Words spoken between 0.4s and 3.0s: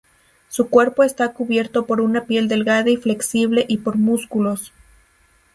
Su cuerpo está cubierto por una piel delgada y